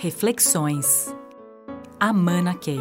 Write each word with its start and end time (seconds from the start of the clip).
Reflexões. 0.00 1.12
Amana 1.98 2.54
Key. 2.54 2.78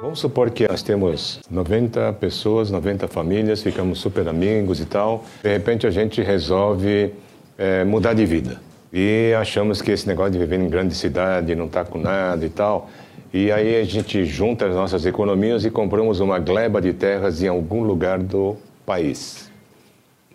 Vamos 0.00 0.20
supor 0.20 0.48
que 0.52 0.68
nós 0.68 0.80
temos 0.80 1.40
90 1.50 2.12
pessoas, 2.20 2.70
90 2.70 3.08
famílias, 3.08 3.64
ficamos 3.64 3.98
super 3.98 4.28
amigos 4.28 4.78
e 4.78 4.84
tal. 4.84 5.24
De 5.42 5.48
repente 5.48 5.88
a 5.88 5.90
gente 5.90 6.22
resolve 6.22 7.12
é, 7.58 7.82
mudar 7.82 8.14
de 8.14 8.24
vida. 8.24 8.60
E 8.92 9.34
achamos 9.36 9.82
que 9.82 9.90
esse 9.90 10.06
negócio 10.06 10.30
de 10.30 10.38
viver 10.38 10.60
em 10.60 10.68
grande 10.68 10.94
cidade 10.94 11.56
não 11.56 11.66
está 11.66 11.84
com 11.84 11.98
nada 11.98 12.46
e 12.46 12.48
tal. 12.48 12.88
E 13.34 13.50
aí 13.50 13.80
a 13.80 13.84
gente 13.84 14.24
junta 14.24 14.66
as 14.66 14.74
nossas 14.76 15.04
economias 15.04 15.64
e 15.64 15.70
compramos 15.70 16.20
uma 16.20 16.38
gleba 16.38 16.80
de 16.80 16.92
terras 16.92 17.42
em 17.42 17.48
algum 17.48 17.82
lugar 17.82 18.20
do 18.20 18.56
país. 18.86 19.50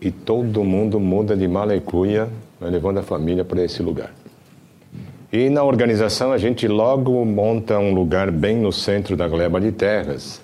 E 0.01 0.11
todo 0.11 0.61
mundo 0.65 0.99
muda 0.99 1.37
de 1.37 1.47
mala 1.47 1.73
e 1.73 1.79
cuia 1.79 2.27
né, 2.59 2.69
levando 2.69 2.99
a 2.99 3.03
família 3.03 3.45
para 3.45 3.63
esse 3.63 3.81
lugar. 3.81 4.13
E 5.31 5.49
na 5.49 5.63
organização 5.63 6.31
a 6.31 6.37
gente 6.37 6.67
logo 6.67 7.25
monta 7.25 7.77
um 7.77 7.93
lugar 7.93 8.31
bem 8.31 8.57
no 8.57 8.71
centro 8.71 9.17
da 9.17 9.27
gleba 9.27 9.59
de 9.59 9.71
terras, 9.71 10.41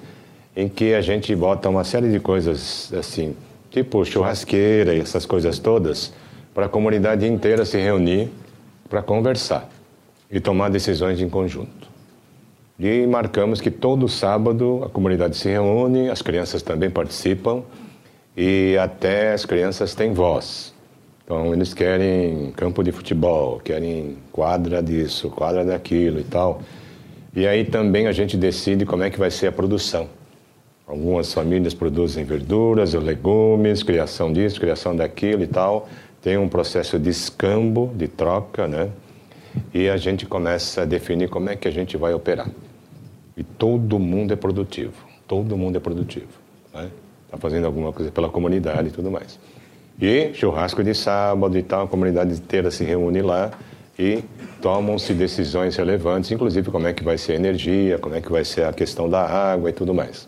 em 0.55 0.67
que 0.67 0.93
a 0.93 1.01
gente 1.01 1.33
bota 1.35 1.69
uma 1.69 1.83
série 1.83 2.11
de 2.11 2.19
coisas 2.19 2.93
assim, 2.93 3.35
tipo 3.71 4.03
churrasqueira 4.03 4.93
e 4.93 4.99
essas 4.99 5.25
coisas 5.25 5.57
todas, 5.57 6.13
para 6.53 6.65
a 6.65 6.69
comunidade 6.69 7.25
inteira 7.25 7.65
se 7.65 7.77
reunir 7.77 8.29
para 8.89 9.01
conversar 9.01 9.69
e 10.29 10.39
tomar 10.39 10.69
decisões 10.69 11.19
em 11.21 11.29
conjunto. 11.29 11.87
E 12.77 13.07
marcamos 13.07 13.61
que 13.61 13.71
todo 13.71 14.09
sábado 14.09 14.83
a 14.85 14.89
comunidade 14.89 15.37
se 15.37 15.47
reúne, 15.47 16.09
as 16.09 16.21
crianças 16.21 16.61
também 16.61 16.89
participam 16.89 17.63
e 18.35 18.77
até 18.77 19.33
as 19.33 19.45
crianças 19.45 19.95
têm 19.95 20.11
voz. 20.11 20.72
Então 21.23 21.53
eles 21.53 21.73
querem 21.73 22.51
campo 22.51 22.83
de 22.83 22.91
futebol, 22.91 23.59
querem 23.59 24.17
quadra 24.31 24.83
disso, 24.83 25.29
quadra 25.29 25.63
daquilo 25.63 26.19
e 26.19 26.23
tal. 26.23 26.61
E 27.35 27.47
aí 27.47 27.63
também 27.65 28.07
a 28.07 28.11
gente 28.11 28.35
decide 28.37 28.85
como 28.85 29.03
é 29.03 29.09
que 29.09 29.17
vai 29.17 29.31
ser 29.31 29.47
a 29.47 29.51
produção. 29.51 30.07
Algumas 30.85 31.33
famílias 31.33 31.73
produzem 31.73 32.25
verduras, 32.25 32.93
legumes, 32.93 33.81
criação 33.81 34.33
disso, 34.33 34.59
criação 34.59 34.95
daquilo 34.95 35.43
e 35.43 35.47
tal. 35.47 35.87
Tem 36.21 36.37
um 36.37 36.47
processo 36.49 36.99
de 36.99 37.09
escambo, 37.09 37.91
de 37.95 38.07
troca, 38.07 38.67
né? 38.67 38.89
E 39.73 39.87
a 39.87 39.97
gente 39.97 40.25
começa 40.25 40.81
a 40.81 40.85
definir 40.85 41.29
como 41.29 41.49
é 41.49 41.55
que 41.55 41.67
a 41.67 41.71
gente 41.71 41.95
vai 41.95 42.13
operar. 42.13 42.49
E 43.35 43.43
todo 43.43 43.97
mundo 43.97 44.33
é 44.33 44.35
produtivo, 44.35 44.93
todo 45.27 45.57
mundo 45.57 45.77
é 45.77 45.79
produtivo. 45.79 46.27
Está 46.67 46.81
né? 46.83 46.89
Tá 47.31 47.37
fazendo 47.37 47.65
alguma 47.65 47.91
coisa 47.91 48.11
pela 48.11 48.29
comunidade 48.29 48.89
e 48.89 48.91
tudo 48.91 49.09
mais. 49.09 49.39
E 50.01 50.33
churrasco 50.33 50.83
de 50.83 50.93
sábado 50.93 51.57
e 51.57 51.63
tal, 51.63 51.85
a 51.85 51.87
comunidade 51.87 52.33
inteira 52.33 52.71
se 52.71 52.83
reúne 52.83 53.21
lá 53.21 53.51
e 53.97 54.23
tomam-se 54.61 55.13
decisões 55.13 55.75
relevantes, 55.75 56.31
inclusive 56.31 56.71
como 56.71 56.87
é 56.87 56.93
que 56.93 57.03
vai 57.03 57.17
ser 57.17 57.33
a 57.33 57.35
energia, 57.35 57.99
como 57.99 58.15
é 58.15 58.21
que 58.21 58.31
vai 58.31 58.43
ser 58.43 58.65
a 58.65 58.73
questão 58.73 59.09
da 59.09 59.21
água 59.21 59.69
e 59.69 59.73
tudo 59.73 59.93
mais. 59.93 60.27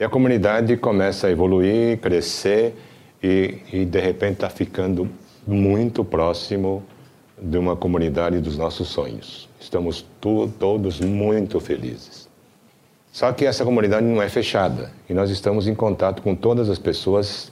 E 0.00 0.04
a 0.04 0.08
comunidade 0.08 0.76
começa 0.76 1.28
a 1.28 1.30
evoluir, 1.30 1.98
crescer 1.98 2.74
e, 3.22 3.58
e 3.72 3.84
de 3.84 4.00
repente 4.00 4.34
está 4.34 4.50
ficando 4.50 5.08
muito 5.46 6.04
próximo 6.04 6.82
de 7.40 7.56
uma 7.58 7.76
comunidade 7.76 8.40
dos 8.40 8.56
nossos 8.56 8.88
sonhos. 8.88 9.48
Estamos 9.60 10.04
tu, 10.20 10.48
todos 10.58 11.00
muito 11.00 11.60
felizes. 11.60 12.28
Só 13.12 13.30
que 13.32 13.44
essa 13.44 13.64
comunidade 13.64 14.06
não 14.06 14.22
é 14.22 14.28
fechada 14.28 14.90
e 15.08 15.14
nós 15.14 15.30
estamos 15.30 15.68
em 15.68 15.74
contato 15.74 16.22
com 16.22 16.34
todas 16.34 16.70
as 16.70 16.78
pessoas 16.78 17.51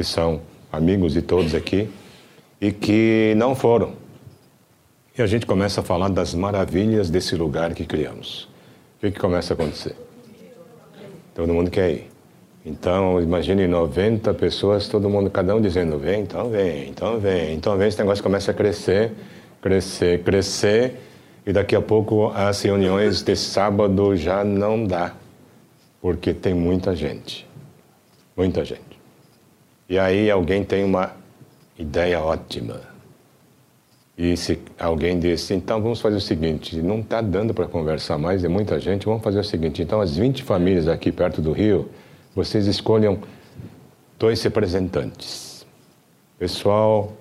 que 0.00 0.04
são 0.04 0.40
amigos 0.72 1.12
de 1.12 1.20
todos 1.20 1.54
aqui, 1.54 1.86
e 2.58 2.72
que 2.72 3.34
não 3.36 3.54
foram. 3.54 3.92
E 5.16 5.20
a 5.20 5.26
gente 5.26 5.44
começa 5.44 5.82
a 5.82 5.84
falar 5.84 6.08
das 6.08 6.32
maravilhas 6.32 7.10
desse 7.10 7.36
lugar 7.36 7.74
que 7.74 7.84
criamos. 7.84 8.44
O 8.96 9.00
que, 9.00 9.10
que 9.10 9.20
começa 9.20 9.52
a 9.52 9.54
acontecer? 9.54 9.94
Todo 11.34 11.52
mundo 11.52 11.70
quer 11.70 11.90
ir. 11.90 12.10
Então, 12.64 13.20
imagine 13.20 13.66
90 13.66 14.32
pessoas, 14.32 14.88
todo 14.88 15.06
mundo, 15.10 15.28
cada 15.28 15.54
um 15.54 15.60
dizendo: 15.60 15.98
vem, 15.98 16.22
então 16.22 16.48
vem, 16.48 16.88
então 16.88 17.20
vem, 17.20 17.54
então 17.54 17.76
vem. 17.76 17.88
Esse 17.88 17.98
negócio 17.98 18.24
começa 18.24 18.52
a 18.52 18.54
crescer, 18.54 19.12
crescer, 19.60 20.22
crescer. 20.22 20.94
E 21.46 21.52
daqui 21.52 21.76
a 21.76 21.82
pouco 21.82 22.32
as 22.34 22.62
reuniões 22.62 23.22
de 23.22 23.36
sábado 23.36 24.16
já 24.16 24.42
não 24.44 24.86
dá, 24.86 25.14
porque 26.00 26.32
tem 26.32 26.54
muita 26.54 26.96
gente. 26.96 27.46
Muita 28.34 28.64
gente. 28.64 28.89
E 29.90 29.98
aí 29.98 30.30
alguém 30.30 30.62
tem 30.62 30.84
uma 30.84 31.10
ideia 31.76 32.20
ótima. 32.20 32.80
E 34.16 34.36
se 34.36 34.60
alguém 34.78 35.18
disse, 35.18 35.52
então 35.52 35.82
vamos 35.82 36.00
fazer 36.00 36.14
o 36.14 36.20
seguinte, 36.20 36.80
não 36.80 37.00
está 37.00 37.20
dando 37.20 37.52
para 37.52 37.66
conversar 37.66 38.16
mais, 38.16 38.44
é 38.44 38.48
muita 38.48 38.78
gente, 38.78 39.04
vamos 39.04 39.20
fazer 39.20 39.40
o 39.40 39.44
seguinte, 39.44 39.82
então 39.82 40.00
as 40.00 40.16
20 40.16 40.44
famílias 40.44 40.86
aqui 40.86 41.10
perto 41.10 41.42
do 41.42 41.50
Rio, 41.50 41.88
vocês 42.36 42.68
escolham 42.68 43.18
dois 44.16 44.40
representantes. 44.44 45.66
Pessoal, 46.38 47.12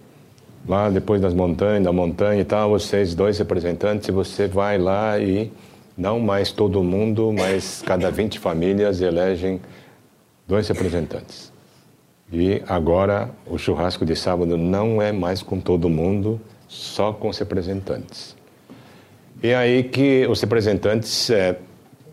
lá 0.67 0.91
depois 0.91 1.19
das 1.19 1.33
montanhas, 1.33 1.83
da 1.83 1.91
montanha 1.91 2.41
e 2.41 2.45
tal, 2.45 2.69
vocês 2.69 3.15
dois 3.15 3.39
representantes, 3.39 4.09
você 4.09 4.47
vai 4.47 4.77
lá 4.77 5.17
e 5.17 5.51
não 5.97 6.19
mais 6.19 6.51
todo 6.51 6.83
mundo, 6.83 7.33
mas 7.33 7.81
cada 7.83 8.11
20 8.11 8.37
famílias 8.37 9.01
elegem 9.01 9.59
dois 10.47 10.67
representantes. 10.67 11.51
E 12.31 12.61
agora 12.67 13.31
o 13.47 13.57
churrasco 13.57 14.05
de 14.05 14.15
sábado 14.15 14.55
não 14.55 15.01
é 15.01 15.11
mais 15.11 15.41
com 15.41 15.59
todo 15.59 15.89
mundo, 15.89 16.39
só 16.67 17.11
com 17.11 17.29
os 17.29 17.39
representantes. 17.39 18.35
E 19.41 19.53
aí 19.53 19.83
que 19.83 20.27
os 20.27 20.39
representantes, 20.39 21.29
é, 21.31 21.57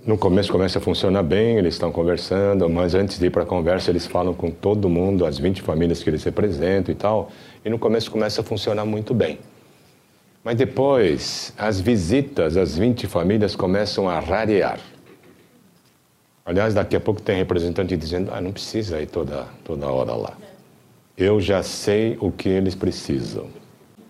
no 0.06 0.16
começo 0.16 0.50
começa 0.50 0.78
a 0.78 0.80
funcionar 0.80 1.22
bem, 1.22 1.58
eles 1.58 1.74
estão 1.74 1.92
conversando, 1.92 2.68
mas 2.70 2.94
antes 2.94 3.18
de 3.18 3.26
ir 3.26 3.30
para 3.30 3.42
a 3.42 3.46
conversa 3.46 3.90
eles 3.90 4.06
falam 4.06 4.32
com 4.32 4.50
todo 4.50 4.88
mundo, 4.88 5.26
as 5.26 5.38
20 5.38 5.60
famílias 5.60 6.02
que 6.02 6.08
eles 6.08 6.24
representam 6.24 6.92
e 6.92 6.96
tal, 6.96 7.30
e 7.64 7.68
no 7.68 7.78
começo 7.78 8.10
começa 8.10 8.40
a 8.40 8.44
funcionar 8.44 8.86
muito 8.86 9.12
bem. 9.12 9.38
Mas 10.42 10.54
depois, 10.54 11.52
as 11.58 11.80
visitas 11.80 12.56
às 12.56 12.78
20 12.78 13.06
famílias 13.08 13.56
começam 13.56 14.08
a 14.08 14.20
rarear. 14.20 14.78
Aliás, 16.46 16.74
daqui 16.74 16.94
a 16.94 17.00
pouco 17.00 17.20
tem 17.20 17.36
representante 17.36 17.96
dizendo: 17.96 18.30
ah, 18.32 18.40
não 18.40 18.52
precisa 18.52 19.02
ir 19.02 19.06
toda, 19.06 19.46
toda 19.64 19.88
hora 19.88 20.14
lá. 20.14 20.34
Eu 21.18 21.40
já 21.40 21.60
sei 21.62 22.16
o 22.20 22.30
que 22.30 22.48
eles 22.48 22.76
precisam. 22.76 23.48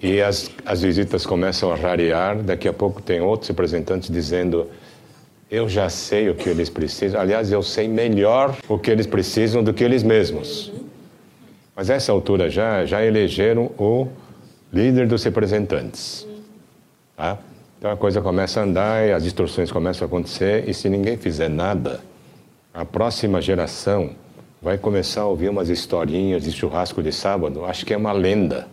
E 0.03 0.21
as, 0.21 0.51
as 0.67 0.83
visitas 0.83 1.25
começam 1.25 1.73
a 1.73 1.75
rarear, 1.75 2.43
daqui 2.43 2.69
a 2.69 2.73
pouco 2.75 3.01
tem 3.01 3.23
outros 3.23 3.49
representantes 3.49 4.11
dizendo: 4.11 4.69
eu 5.51 5.67
já 5.67 5.89
sei 5.89 6.29
o 6.29 6.35
que 6.35 6.51
eles 6.51 6.69
precisam. 6.69 7.19
Aliás, 7.19 7.51
eu 7.51 7.63
sei 7.63 7.89
melhor 7.89 8.55
o 8.69 8.79
que 8.79 8.91
eles 8.91 9.07
precisam 9.07 9.65
do 9.65 9.73
que 9.73 9.83
eles 9.83 10.03
mesmos. 10.03 10.71
Mas 11.75 11.89
a 11.89 11.95
essa 11.95 12.13
altura 12.13 12.51
já, 12.51 12.85
já 12.85 13.03
elegeram 13.03 13.71
o 13.79 14.09
líder 14.71 15.07
dos 15.07 15.25
representantes. 15.25 16.27
Tá? 17.17 17.39
Então 17.79 17.91
a 17.91 17.97
coisa 17.97 18.21
começa 18.21 18.61
a 18.61 18.65
andar 18.65 19.07
e 19.07 19.13
as 19.13 19.23
distorções 19.23 19.71
começam 19.71 20.05
a 20.05 20.07
acontecer, 20.07 20.69
e 20.69 20.75
se 20.75 20.89
ninguém 20.89 21.17
fizer 21.17 21.49
nada, 21.49 22.01
a 22.77 22.85
próxima 22.85 23.41
geração 23.41 24.11
vai 24.61 24.77
começar 24.77 25.23
a 25.23 25.27
ouvir 25.27 25.49
umas 25.49 25.71
historinhas 25.71 26.45
de 26.45 26.53
churrasco 26.53 27.03
de 27.03 27.11
sábado, 27.11 27.65
acho 27.65 27.87
que 27.87 27.95
é 27.95 27.97
uma 27.97 28.13
lenda. 28.13 28.69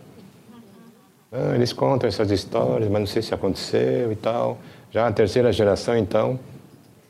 Ah, 1.32 1.54
eles 1.54 1.72
contam 1.72 2.06
essas 2.06 2.30
histórias, 2.30 2.90
mas 2.90 3.00
não 3.00 3.06
sei 3.06 3.22
se 3.22 3.32
aconteceu 3.32 4.12
e 4.12 4.16
tal. 4.16 4.58
Já 4.90 5.06
a 5.06 5.12
terceira 5.12 5.50
geração, 5.50 5.96
então, 5.96 6.38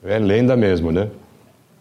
é 0.04 0.20
lenda 0.20 0.56
mesmo, 0.56 0.92
né? 0.92 1.10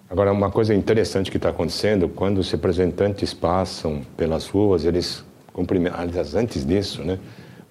Agora, 0.09 0.31
uma 0.31 0.49
coisa 0.49 0.73
interessante 0.73 1.29
que 1.29 1.37
está 1.37 1.49
acontecendo, 1.49 2.09
quando 2.09 2.39
os 2.39 2.49
representantes 2.49 3.35
passam 3.35 4.01
pelas 4.17 4.47
ruas, 4.47 4.83
eles 4.83 5.23
cumprimentam, 5.53 5.99
antes 6.35 6.65
disso, 6.65 7.03
né? 7.03 7.19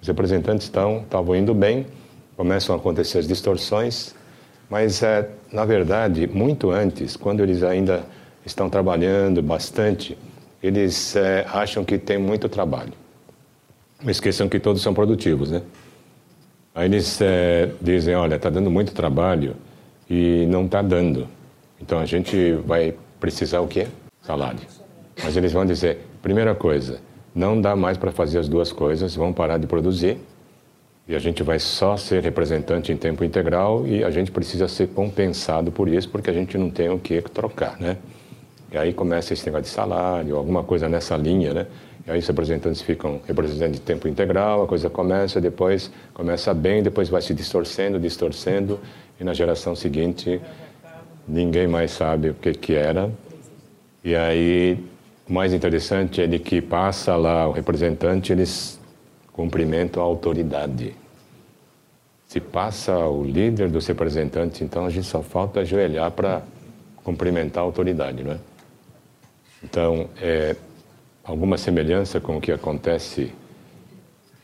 Os 0.01 0.07
representantes 0.07 0.67
estão, 0.67 0.99
estavam 0.99 1.35
indo 1.35 1.53
bem, 1.53 1.87
começam 2.37 2.73
a 2.73 2.77
acontecer 2.77 3.17
as 3.17 3.27
distorções, 3.27 4.15
mas, 4.69 5.03
é, 5.03 5.29
na 5.51 5.65
verdade, 5.65 6.27
muito 6.27 6.71
antes, 6.71 7.15
quando 7.15 7.41
eles 7.41 7.63
ainda 7.63 8.03
estão 8.45 8.69
trabalhando 8.69 9.41
bastante, 9.41 10.17
eles 10.61 11.15
é, 11.15 11.45
acham 11.51 11.83
que 11.83 11.97
tem 11.97 12.17
muito 12.17 12.49
trabalho. 12.49 12.93
Esqueçam 14.07 14.49
que 14.49 14.59
todos 14.59 14.81
são 14.81 14.93
produtivos, 14.93 15.51
né? 15.51 15.61
Aí 16.75 16.87
eles 16.87 17.21
é, 17.21 17.69
dizem, 17.81 18.15
olha, 18.15 18.35
está 18.35 18.49
dando 18.49 18.71
muito 18.71 18.93
trabalho 18.93 19.55
e 20.09 20.45
não 20.47 20.65
está 20.65 20.81
dando. 20.81 21.27
Então 21.79 21.99
a 21.99 22.05
gente 22.05 22.53
vai 22.65 22.95
precisar 23.19 23.59
o 23.59 23.67
quê? 23.67 23.87
Salário. 24.21 24.59
Mas 25.23 25.37
eles 25.37 25.51
vão 25.51 25.65
dizer, 25.65 25.99
primeira 26.21 26.55
coisa, 26.55 26.99
não 27.35 27.61
dá 27.61 27.75
mais 27.75 27.97
para 27.97 28.11
fazer 28.11 28.39
as 28.39 28.49
duas 28.49 28.71
coisas, 28.71 29.15
vão 29.15 29.31
parar 29.31 29.57
de 29.57 29.67
produzir 29.67 30.17
e 31.07 31.15
a 31.15 31.19
gente 31.19 31.43
vai 31.43 31.59
só 31.59 31.97
ser 31.97 32.23
representante 32.23 32.91
em 32.91 32.97
tempo 32.97 33.23
integral 33.23 33.85
e 33.85 34.03
a 34.03 34.09
gente 34.09 34.31
precisa 34.31 34.67
ser 34.67 34.87
compensado 34.89 35.71
por 35.71 35.89
isso 35.89 36.09
porque 36.09 36.29
a 36.29 36.33
gente 36.33 36.57
não 36.57 36.69
tem 36.69 36.89
o 36.89 36.97
que 36.97 37.21
trocar, 37.21 37.79
né? 37.79 37.97
E 38.71 38.77
aí 38.77 38.93
começa 38.93 39.33
esse 39.33 39.45
negócio 39.45 39.65
de 39.65 39.69
salário, 39.69 40.35
alguma 40.35 40.63
coisa 40.63 40.89
nessa 40.89 41.15
linha, 41.15 41.53
né? 41.53 41.67
e 42.05 42.11
aí 42.11 42.19
os 42.19 42.27
representantes 42.27 42.81
ficam 42.81 43.21
representando 43.25 43.71
de 43.71 43.81
tempo 43.81 44.07
integral, 44.07 44.63
a 44.63 44.67
coisa 44.67 44.89
começa, 44.89 45.39
depois 45.39 45.89
começa 46.13 46.53
bem, 46.53 46.83
depois 46.83 47.07
vai 47.07 47.21
se 47.21 47.33
distorcendo, 47.33 47.99
distorcendo, 47.99 48.79
e 49.19 49.23
na 49.23 49.33
geração 49.33 49.75
seguinte 49.75 50.41
ninguém 51.27 51.67
mais 51.67 51.91
sabe 51.91 52.29
o 52.29 52.33
que, 52.33 52.53
que 52.53 52.75
era. 52.75 53.09
E 54.03 54.15
aí 54.15 54.83
o 55.29 55.33
mais 55.33 55.53
interessante 55.53 56.21
é 56.21 56.27
de 56.27 56.39
que 56.39 56.61
passa 56.61 57.15
lá 57.15 57.47
o 57.47 57.51
representante, 57.51 58.33
eles 58.33 58.79
cumprimentam 59.33 60.01
a 60.01 60.05
autoridade. 60.05 60.95
Se 62.27 62.39
passa 62.39 62.95
o 62.97 63.23
líder 63.23 63.69
dos 63.69 63.85
representantes, 63.85 64.61
então 64.61 64.85
a 64.85 64.89
gente 64.89 65.05
só 65.05 65.21
falta 65.21 65.59
ajoelhar 65.59 66.11
para 66.11 66.43
cumprimentar 67.03 67.61
a 67.61 67.65
autoridade, 67.65 68.23
não 68.23 68.33
é? 68.33 68.37
Então, 69.63 70.09
é, 70.21 70.55
alguma 71.23 71.57
semelhança 71.57 72.19
com 72.19 72.37
o 72.37 72.41
que 72.41 72.51
acontece 72.51 73.33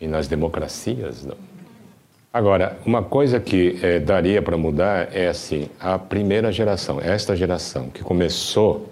nas 0.01 0.27
democracias. 0.27 1.25
Não? 1.25 1.35
Agora, 2.31 2.77
uma 2.85 3.03
coisa 3.03 3.39
que 3.39 3.79
é, 3.81 3.99
daria 3.99 4.41
para 4.41 4.57
mudar 4.57 5.09
é 5.15 5.27
assim: 5.27 5.67
a 5.79 5.99
primeira 5.99 6.51
geração, 6.51 6.99
esta 7.01 7.35
geração 7.35 7.89
que 7.89 8.01
começou 8.01 8.89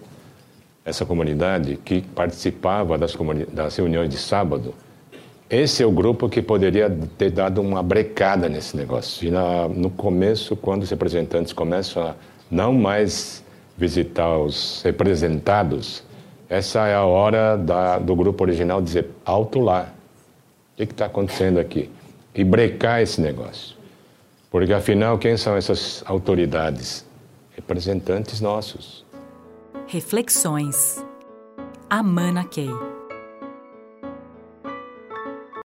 essa 0.83 1.05
comunidade, 1.05 1.77
que 1.77 2.01
participava 2.01 2.97
das, 2.97 3.15
das 3.51 3.75
reuniões 3.75 4.09
de 4.09 4.17
sábado, 4.17 4.73
esse 5.49 5.81
é 5.81 5.85
o 5.85 5.91
grupo 5.91 6.27
que 6.27 6.41
poderia 6.41 6.89
ter 7.17 7.31
dado 7.31 7.61
uma 7.61 7.81
brecada 7.81 8.49
nesse 8.49 8.75
negócio. 8.75 9.25
E 9.25 9.31
na, 9.31 9.67
no 9.67 9.89
começo, 9.89 10.55
quando 10.57 10.83
os 10.83 10.89
representantes 10.89 11.53
começam 11.53 12.03
a 12.03 12.15
não 12.51 12.73
mais 12.73 13.44
visitar 13.77 14.38
os 14.38 14.81
representados, 14.83 16.03
essa 16.49 16.88
é 16.88 16.95
a 16.95 17.05
hora 17.05 17.57
da, 17.57 17.97
do 17.97 18.15
grupo 18.15 18.44
original 18.44 18.81
dizer 18.81 19.09
alto 19.25 19.59
lá. 19.59 19.94
O 20.73 20.77
que 20.77 20.83
está 20.83 21.05
acontecendo 21.05 21.59
aqui? 21.59 21.89
E 22.35 22.43
brecar 22.43 23.01
esse 23.01 23.21
negócio. 23.21 23.75
Porque 24.51 24.73
afinal, 24.73 25.17
quem 25.17 25.38
são 25.38 25.55
essas 25.55 26.03
autoridades? 26.05 27.05
Representantes 27.55 28.41
nossos. 28.41 29.05
Reflexões. 29.88 31.03
Amana 31.89 32.43
Key. 32.43 32.96